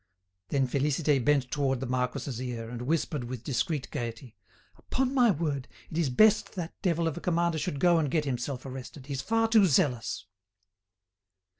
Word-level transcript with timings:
Then 0.49 0.67
Félicité 0.67 1.23
bent 1.23 1.51
towards 1.51 1.79
the 1.79 1.85
marquis's 1.85 2.41
ear, 2.41 2.71
and 2.71 2.81
whispered 2.81 3.25
with 3.25 3.43
discreet 3.43 3.87
gaiety: 3.91 4.35
"Upon 4.75 5.13
my 5.13 5.29
word, 5.29 5.67
it 5.91 5.97
is 5.99 6.09
best 6.09 6.55
that 6.55 6.73
devil 6.81 7.07
of 7.07 7.17
a 7.17 7.21
commander 7.21 7.59
should 7.59 7.79
go 7.79 7.99
and 7.99 8.09
get 8.09 8.25
himself 8.25 8.65
arrested. 8.65 9.05
He's 9.05 9.21
far 9.21 9.47
too 9.47 9.67
zealous." 9.67 10.25